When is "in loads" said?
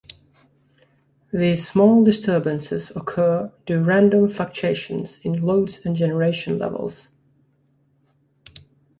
5.21-5.79